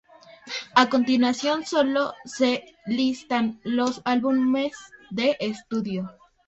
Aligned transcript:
A 0.75 0.89
continuación 0.89 1.63
solo 1.63 2.15
se 2.25 2.75
listan 2.87 3.59
los 3.63 4.01
álbumes 4.03 4.71
de 5.11 5.37
estudio. 5.39 6.11